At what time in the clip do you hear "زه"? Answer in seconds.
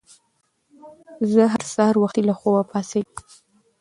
1.31-1.41